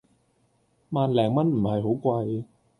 [0.89, 2.45] 萬零蚊唔係好貴